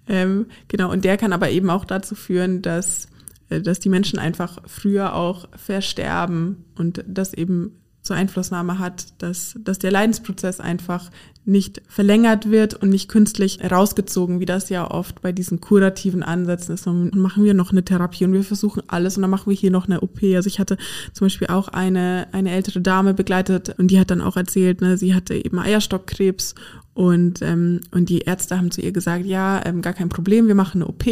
[0.08, 3.08] Ähm, genau, und der kann aber eben auch dazu führen, dass,
[3.50, 7.72] äh, dass die Menschen einfach früher auch versterben und das eben
[8.08, 11.12] zur Einflussnahme hat, dass, dass der Leidensprozess einfach
[11.46, 16.74] nicht verlängert wird und nicht künstlich rausgezogen, wie das ja oft bei diesen kurativen Ansätzen
[16.74, 16.88] ist.
[16.88, 19.72] Dann machen wir noch eine Therapie und wir versuchen alles und dann machen wir hier
[19.72, 20.22] noch eine OP.
[20.24, 20.78] Also ich hatte
[21.14, 24.98] zum Beispiel auch eine, eine ältere Dame begleitet und die hat dann auch erzählt, ne,
[24.98, 26.56] sie hatte eben Eierstockkrebs
[26.94, 30.56] und, ähm, und die Ärzte haben zu ihr gesagt, ja, ähm, gar kein Problem, wir
[30.56, 31.06] machen eine OP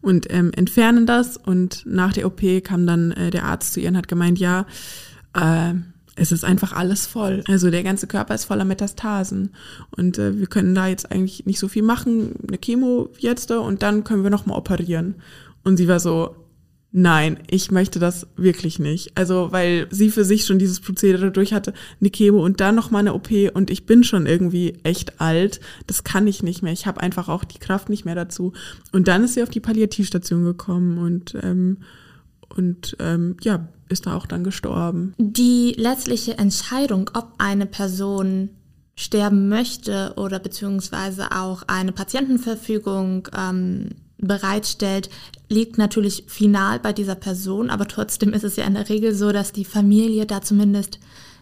[0.00, 1.36] und ähm, entfernen das.
[1.36, 4.66] Und nach der OP kam dann äh, der Arzt zu ihr und hat gemeint, ja,
[5.34, 5.74] äh,
[6.16, 7.44] es ist einfach alles voll.
[7.46, 9.50] Also der ganze Körper ist voller Metastasen.
[9.96, 12.34] Und äh, wir können da jetzt eigentlich nicht so viel machen.
[12.48, 15.16] Eine Chemo jetzt und dann können wir nochmal operieren.
[15.62, 16.34] Und sie war so,
[16.90, 19.16] nein, ich möchte das wirklich nicht.
[19.16, 23.00] Also weil sie für sich schon dieses Prozedere durch hatte, eine Chemo und dann nochmal
[23.00, 25.60] eine OP und ich bin schon irgendwie echt alt.
[25.86, 26.72] Das kann ich nicht mehr.
[26.72, 28.54] Ich habe einfach auch die Kraft nicht mehr dazu.
[28.92, 31.78] Und dann ist sie auf die Palliativstation gekommen und ähm,
[32.48, 35.14] und ähm, ja, ist da auch dann gestorben.
[35.18, 38.50] Die letztliche Entscheidung, ob eine Person
[38.96, 45.10] sterben möchte oder beziehungsweise auch eine Patientenverfügung ähm, bereitstellt,
[45.48, 49.32] liegt natürlich final bei dieser Person, aber trotzdem ist es ja in der Regel so,
[49.32, 50.98] dass die Familie da zumindest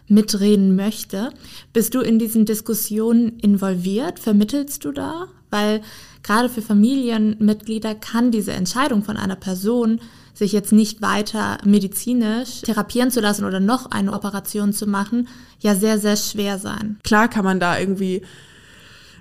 [0.07, 1.31] mitreden möchte.
[1.73, 4.19] Bist du in diesen Diskussionen involviert?
[4.19, 5.27] Vermittelst du da?
[5.49, 5.81] Weil
[6.21, 10.01] gerade für Familienmitglieder kann diese Entscheidung von einer Person
[10.35, 15.27] sich jetzt nicht weiter medizinisch therapieren zu lassen oder noch eine Operation zu machen,
[15.61, 16.99] ja sehr, sehr schwer sein.
[17.03, 18.21] Klar kann man da irgendwie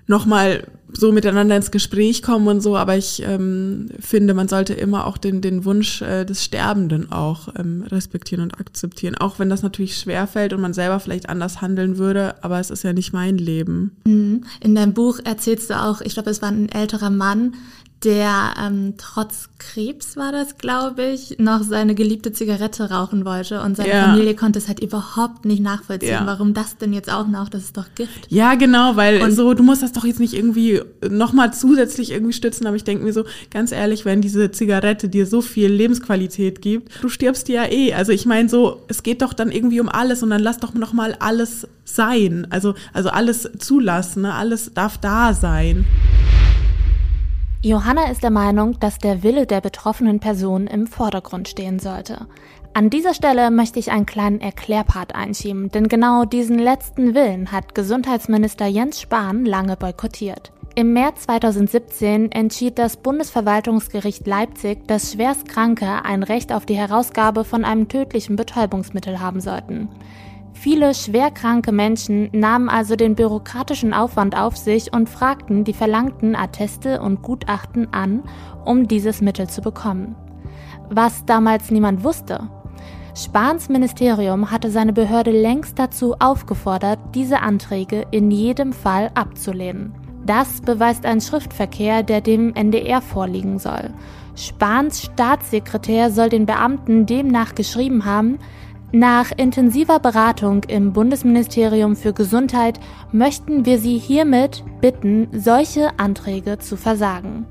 [0.06, 5.06] nochmal so miteinander ins Gespräch kommen und so, aber ich ähm, finde, man sollte immer
[5.06, 9.62] auch den, den Wunsch äh, des Sterbenden auch ähm, respektieren und akzeptieren, auch wenn das
[9.62, 13.38] natürlich schwerfällt und man selber vielleicht anders handeln würde, aber es ist ja nicht mein
[13.38, 13.96] Leben.
[14.04, 14.44] Mhm.
[14.60, 17.54] In deinem Buch erzählst du auch, ich glaube, es war ein älterer Mann,
[18.02, 23.76] der ähm, trotz Krebs war das, glaube ich, noch seine geliebte Zigarette rauchen wollte und
[23.76, 24.04] seine ja.
[24.04, 26.26] Familie konnte es halt überhaupt nicht nachvollziehen, ja.
[26.26, 28.26] warum das denn jetzt auch noch, das ist doch Gift.
[28.28, 32.34] Ja, genau, weil und so, du musst das doch jetzt nicht irgendwie nochmal zusätzlich irgendwie
[32.34, 36.60] stützen, aber ich denke mir so, ganz ehrlich, wenn diese Zigarette dir so viel Lebensqualität
[36.60, 37.94] gibt, du stirbst ja eh.
[37.94, 40.74] Also ich meine so, es geht doch dann irgendwie um alles und dann lass doch
[40.74, 42.46] nochmal alles sein.
[42.50, 44.34] Also, also alles zulassen, ne?
[44.34, 45.86] alles darf da sein.
[47.64, 52.26] Johanna ist der Meinung, dass der Wille der betroffenen Person im Vordergrund stehen sollte.
[52.74, 57.74] An dieser Stelle möchte ich einen kleinen Erklärpart einschieben, denn genau diesen letzten Willen hat
[57.74, 60.52] Gesundheitsminister Jens Spahn lange boykottiert.
[60.74, 67.64] Im März 2017 entschied das Bundesverwaltungsgericht Leipzig, dass Schwerstkranke ein Recht auf die Herausgabe von
[67.64, 69.88] einem tödlichen Betäubungsmittel haben sollten.
[70.64, 77.02] Viele schwerkranke Menschen nahmen also den bürokratischen Aufwand auf sich und fragten die verlangten Atteste
[77.02, 78.22] und Gutachten an,
[78.64, 80.16] um dieses Mittel zu bekommen.
[80.88, 82.48] Was damals niemand wusste.
[83.14, 89.92] Spahns Ministerium hatte seine Behörde längst dazu aufgefordert, diese Anträge in jedem Fall abzulehnen.
[90.24, 93.90] Das beweist ein Schriftverkehr, der dem NDR vorliegen soll.
[94.34, 98.38] Spahns Staatssekretär soll den Beamten demnach geschrieben haben,
[98.94, 102.78] nach intensiver Beratung im Bundesministerium für Gesundheit
[103.10, 107.44] möchten wir Sie hiermit bitten, solche Anträge zu versagen.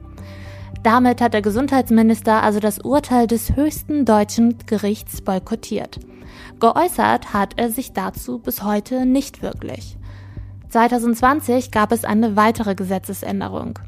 [0.83, 5.99] Damit hat der Gesundheitsminister also das Urteil des höchsten deutschen Gerichts boykottiert.
[6.61, 9.97] Geäußert hat er sich dazu bis heute nicht wirklich.
[10.69, 13.79] 2020 gab es eine weitere Gesetzesänderung.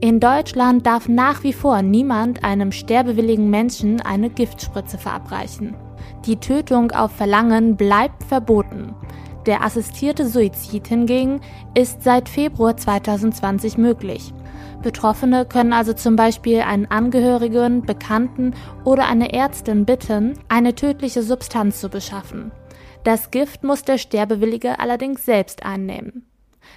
[0.00, 5.76] In Deutschland darf nach wie vor niemand einem sterbewilligen Menschen eine Giftspritze verabreichen.
[6.26, 8.94] Die Tötung auf Verlangen bleibt verboten.
[9.46, 11.40] Der assistierte Suizid hingegen
[11.74, 14.32] ist seit Februar 2020 möglich.
[14.82, 21.80] Betroffene können also zum Beispiel einen Angehörigen, Bekannten oder eine Ärztin bitten, eine tödliche Substanz
[21.80, 22.52] zu beschaffen.
[23.04, 26.26] Das Gift muss der Sterbewillige allerdings selbst einnehmen.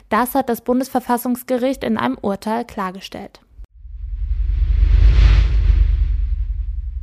[0.10, 3.42] Das hat das Bundesverfassungsgericht in einem Urteil klargestellt.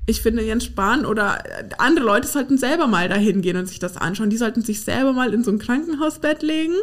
[0.08, 1.42] Ich finde, Jens Spahn oder
[1.76, 4.30] andere Leute sollten selber mal dahin gehen und sich das anschauen.
[4.30, 6.74] Die sollten sich selber mal in so ein Krankenhausbett legen,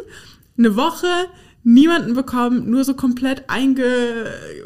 [0.56, 1.08] eine Woche,
[1.64, 3.84] niemanden bekommen, nur so komplett einge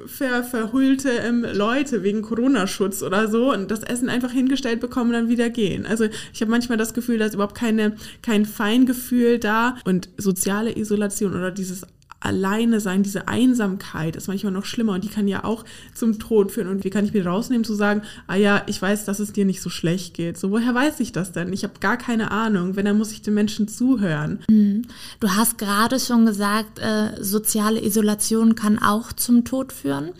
[0.04, 5.14] ver, verhüllte ähm, Leute wegen Corona-Schutz oder so und das Essen einfach hingestellt bekommen und
[5.14, 5.86] dann wieder gehen.
[5.86, 10.76] Also ich habe manchmal das Gefühl, da ist überhaupt keine, kein Feingefühl da und soziale
[10.76, 11.86] Isolation oder dieses
[12.20, 16.52] alleine sein, diese Einsamkeit ist manchmal noch schlimmer und die kann ja auch zum Tod
[16.52, 16.68] führen.
[16.68, 19.46] Und wie kann ich mir rausnehmen zu sagen, ah ja, ich weiß, dass es dir
[19.46, 20.38] nicht so schlecht geht.
[20.38, 21.52] So, woher weiß ich das denn?
[21.52, 22.76] Ich habe gar keine Ahnung.
[22.76, 24.40] Wenn, dann muss ich den Menschen zuhören.
[24.50, 24.82] Mhm.
[25.18, 30.10] Du hast gerade schon gesagt, äh, soziale Isolation kann auch zum Tod führen.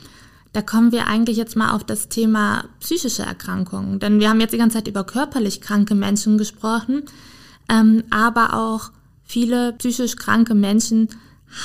[0.53, 4.01] Da kommen wir eigentlich jetzt mal auf das Thema psychische Erkrankungen.
[4.01, 7.05] Denn wir haben jetzt die ganze Zeit über körperlich kranke Menschen gesprochen,
[7.69, 8.91] ähm, aber auch
[9.23, 11.09] viele psychisch kranke Menschen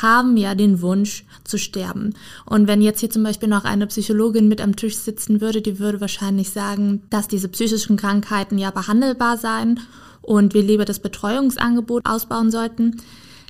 [0.02, 2.13] haben ja den Wunsch zu sterben.
[2.45, 5.80] Und wenn jetzt hier zum Beispiel noch eine Psychologin mit am Tisch sitzen würde, die
[5.80, 9.80] würde wahrscheinlich sagen, dass diese psychischen Krankheiten ja behandelbar seien
[10.21, 13.02] und wir lieber das Betreuungsangebot ausbauen sollten.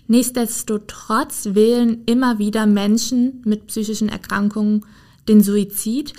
[0.07, 4.85] Nichtsdestotrotz wählen immer wieder Menschen mit psychischen Erkrankungen
[5.27, 6.13] den Suizid.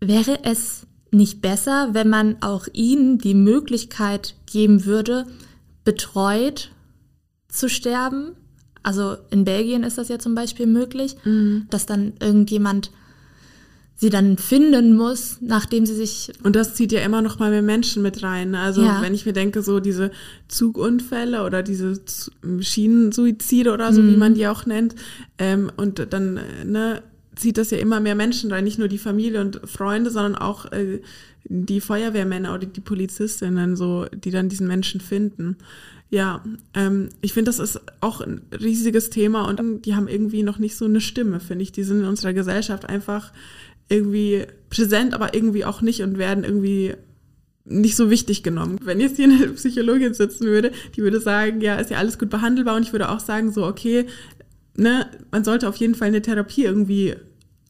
[0.00, 5.26] Wäre es nicht besser, wenn man auch ihnen die Möglichkeit geben würde,
[5.84, 6.70] betreut
[7.48, 8.32] zu sterben?
[8.86, 11.66] Also in Belgien ist das ja zum Beispiel möglich, mhm.
[11.70, 12.92] dass dann irgendjemand
[13.96, 16.32] sie dann finden muss, nachdem sie sich.
[16.44, 18.54] Und das zieht ja immer noch mal mehr Menschen mit rein.
[18.54, 19.02] Also ja.
[19.02, 20.12] wenn ich mir denke, so diese
[20.46, 22.00] Zugunfälle oder diese
[22.60, 24.12] Schienensuizide oder so, mhm.
[24.12, 24.94] wie man die auch nennt,
[25.38, 27.02] ähm, und dann ne,
[27.34, 30.70] zieht das ja immer mehr Menschen rein, nicht nur die Familie und Freunde, sondern auch
[30.70, 31.00] äh,
[31.42, 35.56] die Feuerwehrmänner oder die Polizistinnen, so, die dann diesen Menschen finden.
[36.08, 40.58] Ja, ähm, ich finde, das ist auch ein riesiges Thema und die haben irgendwie noch
[40.58, 41.72] nicht so eine Stimme, finde ich.
[41.72, 43.32] Die sind in unserer Gesellschaft einfach
[43.88, 46.94] irgendwie präsent, aber irgendwie auch nicht und werden irgendwie
[47.64, 48.78] nicht so wichtig genommen.
[48.82, 52.30] Wenn jetzt hier eine Psychologin sitzen würde, die würde sagen, ja, ist ja alles gut
[52.30, 54.06] behandelbar und ich würde auch sagen, so, okay,
[54.76, 57.16] ne, man sollte auf jeden Fall eine Therapie irgendwie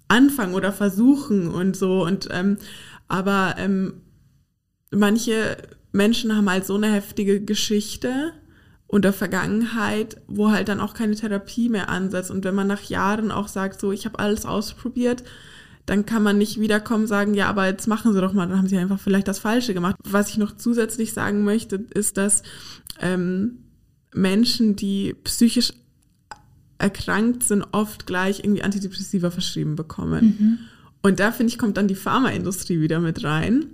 [0.09, 2.59] anfangen oder versuchen und so und ähm,
[3.09, 3.95] aber ähm,
[4.91, 5.57] manche
[5.97, 8.33] Menschen haben halt so eine heftige Geschichte
[8.87, 12.31] und der Vergangenheit, wo halt dann auch keine Therapie mehr ansetzt.
[12.31, 15.25] Und wenn man nach Jahren auch sagt, so, ich habe alles ausprobiert,
[15.87, 18.59] dann kann man nicht wiederkommen und sagen, ja, aber jetzt machen sie doch mal, dann
[18.59, 19.97] haben sie einfach vielleicht das Falsche gemacht.
[20.05, 22.43] Was ich noch zusätzlich sagen möchte, ist, dass
[23.01, 23.59] ähm,
[24.13, 25.73] Menschen, die psychisch
[26.79, 30.25] erkrankt sind, oft gleich irgendwie Antidepressiva verschrieben bekommen.
[30.39, 30.59] Mhm.
[31.03, 33.67] Und da finde ich, kommt dann die Pharmaindustrie wieder mit rein,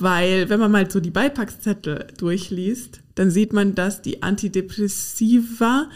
[0.00, 5.90] weil wenn man mal so die Beipackzettel durchliest, dann sieht man, dass die Antidepressiva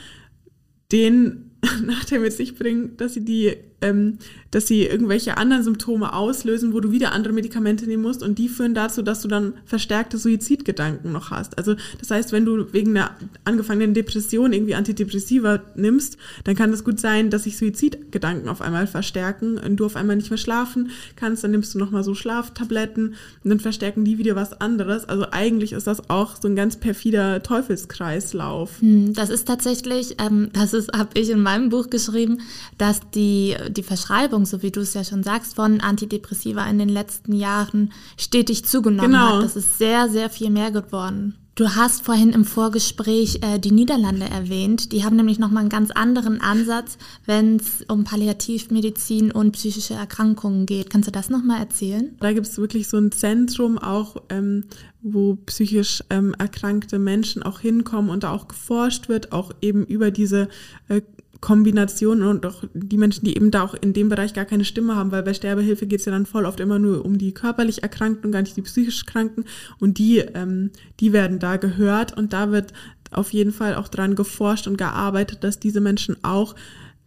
[0.90, 1.50] den
[1.84, 4.18] Nachteil mit sich bringen, dass sie die ähm,
[4.52, 8.48] dass sie irgendwelche anderen Symptome auslösen, wo du wieder andere Medikamente nehmen musst und die
[8.48, 11.58] führen dazu, dass du dann verstärkte Suizidgedanken noch hast.
[11.58, 13.12] Also das heißt, wenn du wegen einer
[13.44, 18.86] angefangenen Depression irgendwie Antidepressiva nimmst, dann kann es gut sein, dass sich Suizidgedanken auf einmal
[18.86, 23.14] verstärken und du auf einmal nicht mehr schlafen kannst, dann nimmst du nochmal so Schlaftabletten
[23.44, 25.08] und dann verstärken die wieder was anderes.
[25.08, 28.80] Also eigentlich ist das auch so ein ganz perfider Teufelskreislauf.
[28.80, 32.42] Hm, das ist tatsächlich, ähm, das ist, habe ich in meinem Buch geschrieben,
[32.76, 36.88] dass die die Verschreibung, so wie du es ja schon sagst, von Antidepressiva in den
[36.88, 39.36] letzten Jahren stetig zugenommen genau.
[39.36, 39.44] hat.
[39.44, 41.36] Das ist sehr, sehr viel mehr geworden.
[41.54, 44.90] Du hast vorhin im Vorgespräch äh, die Niederlande erwähnt.
[44.90, 50.64] Die haben nämlich nochmal einen ganz anderen Ansatz, wenn es um Palliativmedizin und psychische Erkrankungen
[50.64, 50.88] geht.
[50.88, 52.16] Kannst du das nochmal erzählen?
[52.20, 54.64] Da gibt es wirklich so ein Zentrum auch, ähm,
[55.02, 60.10] wo psychisch ähm, erkrankte Menschen auch hinkommen und da auch geforscht wird, auch eben über
[60.10, 60.48] diese
[60.88, 61.02] äh,
[61.42, 64.94] Kombination und auch die Menschen, die eben da auch in dem Bereich gar keine Stimme
[64.94, 67.82] haben, weil bei Sterbehilfe geht es ja dann voll oft immer nur um die körperlich
[67.82, 69.44] Erkrankten und gar nicht die psychisch Kranken
[69.80, 72.72] und die, ähm, die werden da gehört und da wird
[73.10, 76.54] auf jeden Fall auch dran geforscht und gearbeitet, dass diese Menschen auch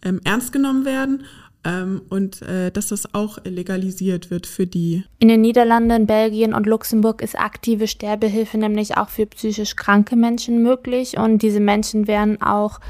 [0.04, 1.24] ähm, ernst genommen werden
[1.64, 5.06] ähm, und äh, dass das auch legalisiert wird für die.
[5.20, 10.62] In den Niederlanden, Belgien und Luxemburg ist aktive Sterbehilfe nämlich auch für psychisch kranke Menschen
[10.62, 12.82] möglich und diese Menschen werden auch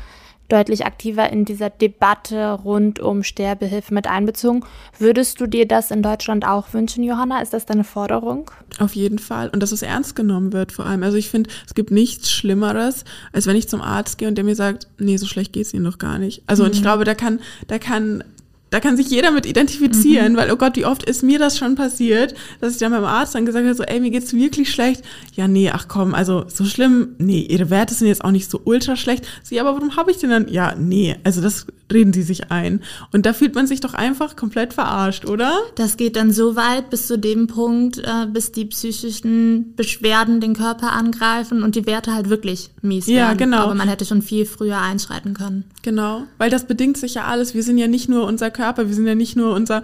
[0.47, 4.63] deutlich aktiver in dieser Debatte rund um Sterbehilfe mit einbezogen.
[4.99, 7.41] Würdest du dir das in Deutschland auch wünschen, Johanna?
[7.41, 8.51] Ist das deine Forderung?
[8.79, 9.49] Auf jeden Fall.
[9.49, 11.03] Und dass es ernst genommen wird vor allem.
[11.03, 14.45] Also ich finde, es gibt nichts Schlimmeres, als wenn ich zum Arzt gehe und der
[14.45, 16.43] mir sagt, nee, so schlecht geht es Ihnen doch gar nicht.
[16.47, 16.67] Also mhm.
[16.67, 16.85] und ich mhm.
[16.85, 18.23] glaube, da kann, da kann
[18.69, 20.37] da kann sich jeder mit identifizieren, mhm.
[20.37, 23.35] weil, oh Gott, wie oft ist mir das schon passiert, dass ich dann beim Arzt
[23.35, 25.03] dann gesagt habe, so, ey, mir geht's wirklich schlecht.
[25.33, 28.59] Ja, nee, ach komm, also so schlimm, nee, ihre Werte sind jetzt auch nicht so
[28.65, 29.27] ultra schlecht.
[29.43, 32.81] Sie, aber warum habe ich denn dann, ja, nee, also das reden sie sich ein.
[33.13, 35.53] Und da fühlt man sich doch einfach komplett verarscht, oder?
[35.75, 40.55] Das geht dann so weit bis zu dem Punkt, äh, bis die psychischen Beschwerden den
[40.55, 43.37] Körper angreifen und die Werte halt wirklich mies Ja, werden.
[43.37, 43.57] genau.
[43.63, 45.65] Aber man hätte schon viel früher einschreiten können.
[45.83, 47.53] Genau, weil das bedingt sich ja alles.
[47.53, 49.83] Wir sind ja nicht nur unser Körper, wir sind ja nicht nur unser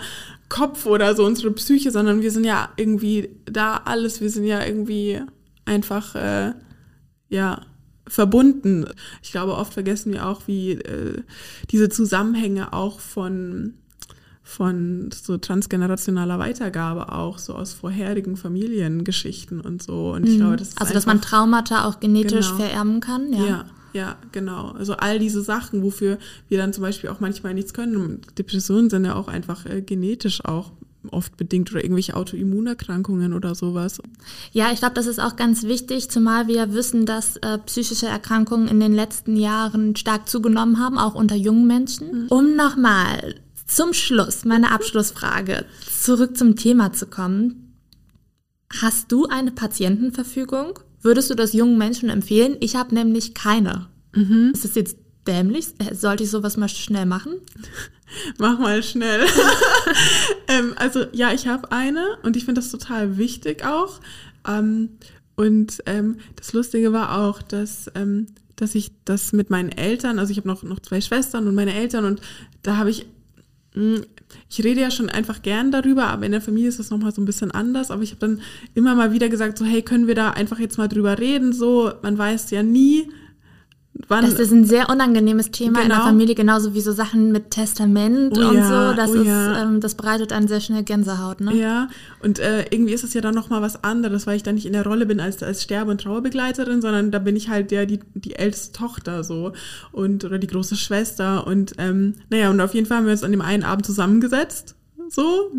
[0.50, 4.20] Kopf oder so unsere Psyche, sondern wir sind ja irgendwie da alles.
[4.22, 5.22] Wir sind ja irgendwie
[5.66, 6.54] einfach, äh,
[7.30, 7.62] ja,
[8.08, 8.86] verbunden.
[9.22, 11.22] Ich glaube, oft vergessen wir auch, wie äh,
[11.70, 13.74] diese Zusammenhänge auch von
[14.44, 20.12] von so transgenerationaler Weitergabe auch, so aus vorherigen Familiengeschichten und so.
[20.12, 22.58] Und ich glaube, das ist Also, dass man Traumata auch genetisch Genau.
[22.60, 23.46] vererben kann, ja.
[23.46, 24.72] ja, ja, genau.
[24.72, 26.18] Also all diese Sachen, wofür
[26.50, 28.20] wir dann zum Beispiel auch manchmal nichts können.
[28.38, 30.72] Depressionen sind ja auch einfach äh, genetisch auch
[31.10, 34.02] oft bedingt oder irgendwelche Autoimmunerkrankungen oder sowas.
[34.52, 38.68] Ja, ich glaube, das ist auch ganz wichtig, zumal wir wissen, dass äh, psychische Erkrankungen
[38.68, 42.28] in den letzten Jahren stark zugenommen haben, auch unter jungen Menschen.
[42.30, 43.36] Um nochmal
[43.66, 47.76] zum Schluss, meine Abschlussfrage, zurück zum Thema zu kommen.
[48.82, 50.80] Hast du eine Patientenverfügung?
[51.02, 52.58] Würdest du das jungen Menschen empfehlen?
[52.60, 53.88] Ich habe nämlich keine.
[54.54, 55.68] Ist das jetzt dämlich?
[55.80, 57.34] Äh, Sollte ich sowas mal schnell machen?
[58.38, 59.26] Mach mal schnell.
[60.48, 64.00] ähm, also ja, ich habe eine und ich finde das total wichtig auch.
[64.48, 64.90] Ähm,
[65.36, 70.32] und ähm, das Lustige war auch, dass, ähm, dass ich das mit meinen Eltern, also
[70.32, 72.22] ich habe noch, noch zwei Schwestern und meine Eltern und
[72.64, 73.08] da habe ich,
[73.74, 74.02] mh,
[74.50, 77.22] ich rede ja schon einfach gern darüber, aber in der Familie ist das nochmal so
[77.22, 77.92] ein bisschen anders.
[77.92, 78.42] Aber ich habe dann
[78.74, 81.54] immer mal wieder gesagt, so hey, können wir da einfach jetzt mal drüber reden?
[81.54, 83.10] So, man weiß ja nie,
[84.08, 84.24] wann.
[84.26, 86.08] Das ist ein sehr unangenehmes Thema in der Genau.
[86.08, 88.96] Familie, genauso wie so Sachen mit Testament Oh und ja, so.
[88.96, 89.64] Das, oh ist, ja.
[89.64, 91.56] ähm, das bereitet einen sehr schnell Gänsehaut, ne?
[91.56, 91.90] Ja,
[92.22, 94.74] und äh, irgendwie ist es ja dann nochmal was anderes, weil ich da nicht in
[94.74, 98.00] der Rolle bin als, als Sterbe- und Trauerbegleiterin, sondern da bin ich halt ja die,
[98.14, 99.54] die älteste Tochter so
[99.92, 101.46] und oder die große Schwester.
[101.48, 104.76] Und ähm, naja, und auf jeden Fall haben wir uns an dem einen Abend zusammengesetzt.
[105.14, 105.52] So,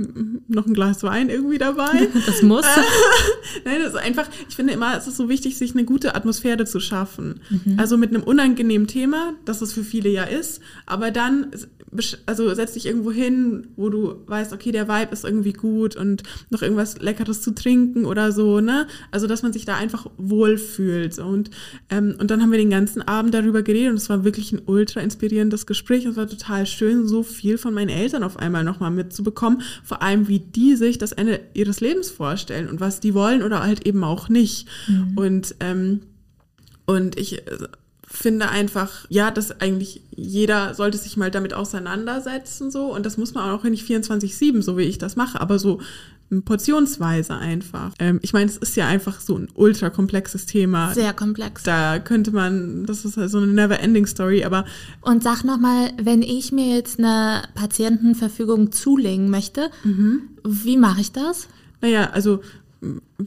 [0.48, 2.08] noch ein Glas Wein irgendwie dabei.
[2.26, 2.64] Das muss.
[3.64, 6.64] Nein, das ist einfach, ich finde immer, es ist so wichtig, sich eine gute Atmosphäre
[6.64, 7.40] zu schaffen.
[7.76, 11.48] Also mit einem unangenehmen Thema, das es für viele ja ist, aber dann,
[12.24, 16.22] also setz dich irgendwo hin, wo du weißt, okay, der Vibe ist irgendwie gut und
[16.48, 18.86] noch irgendwas Leckeres zu trinken oder so, ne?
[19.10, 21.18] Also, dass man sich da einfach wohlfühlt.
[21.18, 21.50] Und,
[21.90, 24.62] ähm, und dann haben wir den ganzen Abend darüber geredet und es war wirklich ein
[24.64, 26.06] ultra inspirierendes Gespräch.
[26.06, 29.41] Es war total schön, so viel von meinen Eltern auf einmal nochmal mitzubekommen.
[29.82, 33.62] Vor allem, wie die sich das Ende ihres Lebens vorstellen und was die wollen oder
[33.62, 34.68] halt eben auch nicht.
[35.16, 36.00] Und, ähm,
[36.86, 37.42] und ich
[38.12, 43.32] finde einfach, ja, dass eigentlich jeder sollte sich mal damit auseinandersetzen so und das muss
[43.34, 45.80] man auch nicht 24/7, so wie ich das mache, aber so
[46.44, 47.92] portionsweise einfach.
[47.98, 50.94] Ähm, ich meine, es ist ja einfach so ein ultra komplexes Thema.
[50.94, 51.62] Sehr komplex.
[51.62, 54.64] Da könnte man, das ist halt so eine never-ending Story, aber
[55.02, 60.22] Und sag nochmal, wenn ich mir jetzt eine Patientenverfügung zulegen möchte, Mhm.
[60.44, 61.48] wie mache ich das?
[61.82, 62.40] Naja, also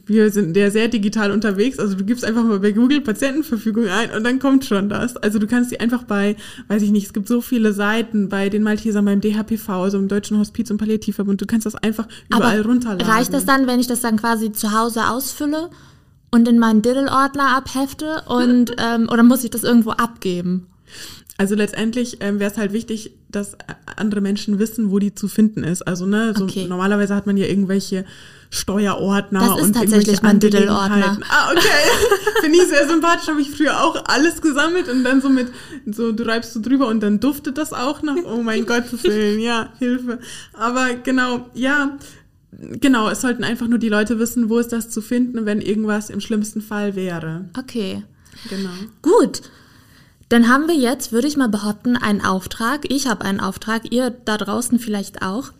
[0.04, 1.78] wir sind ja sehr digital unterwegs.
[1.78, 5.16] Also du gibst einfach mal bei Google Patientenverfügung ein und dann kommt schon das.
[5.16, 6.36] Also du kannst die einfach bei,
[6.68, 10.08] weiß ich nicht, es gibt so viele Seiten bei den Maltesern, beim DHPV, also im
[10.08, 11.40] Deutschen Hospiz- und Palliativverbund.
[11.40, 13.06] Du kannst das einfach überall runterladen.
[13.10, 15.70] reicht das dann, wenn ich das dann quasi zu Hause ausfülle
[16.30, 20.66] und in meinen Diddle-Ordner abhefte und ähm, oder muss ich das irgendwo abgeben?
[21.38, 23.56] Also letztendlich ähm, wäre es halt wichtig, dass
[23.96, 25.82] andere Menschen wissen, wo die zu finden ist.
[25.82, 26.66] Also ne, so Okay.
[26.66, 28.04] normalerweise hat man ja irgendwelche
[28.50, 30.80] Steuerordner Das ist und tatsächlich mein Diddle-Ordner.
[30.80, 31.24] Angelegenheiten.
[31.28, 32.40] Ah, okay.
[32.40, 33.28] Finde ich sehr sympathisch.
[33.28, 35.48] Habe ich früher auch alles gesammelt und dann so mit,
[35.86, 38.16] so du reibst so drüber und dann duftet das auch noch.
[38.24, 40.18] Oh mein Gott, Willen, ja, Hilfe.
[40.52, 41.96] Aber genau, ja,
[42.52, 46.10] genau, es sollten einfach nur die Leute wissen, wo ist das zu finden, wenn irgendwas
[46.10, 47.48] im schlimmsten Fall wäre.
[47.58, 48.02] Okay.
[48.48, 48.70] Genau.
[49.02, 49.42] Gut.
[50.28, 52.90] Dann haben wir jetzt, würde ich mal behaupten, einen Auftrag.
[52.90, 55.52] Ich habe einen Auftrag, ihr da draußen vielleicht auch.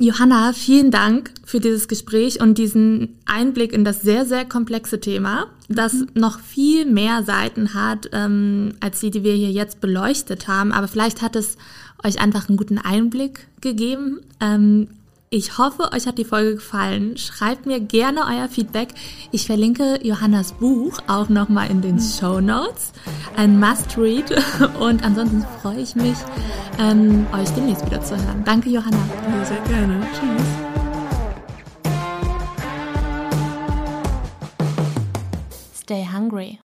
[0.00, 5.46] Johanna, vielen Dank für dieses Gespräch und diesen Einblick in das sehr, sehr komplexe Thema,
[5.68, 10.72] das noch viel mehr Seiten hat, ähm, als die, die wir hier jetzt beleuchtet haben.
[10.72, 11.56] Aber vielleicht hat es
[12.02, 14.20] euch einfach einen guten Einblick gegeben.
[14.40, 14.88] Ähm,
[15.34, 17.16] ich hoffe, euch hat die Folge gefallen.
[17.16, 18.90] Schreibt mir gerne euer Feedback.
[19.32, 22.92] Ich verlinke Johannas Buch auch nochmal in den Show Notes.
[23.36, 24.30] Ein Must-Read.
[24.78, 26.16] Und ansonsten freue ich mich,
[26.78, 28.44] ähm, euch demnächst wieder zu hören.
[28.44, 28.96] Danke, Johanna.
[29.28, 30.06] Ja, sehr gerne.
[30.12, 30.46] Tschüss.
[35.82, 36.52] Stay hungry.